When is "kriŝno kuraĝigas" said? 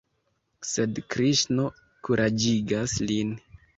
1.15-2.97